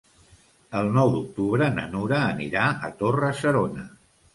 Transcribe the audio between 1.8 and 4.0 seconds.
Nura anirà a Torre-serona.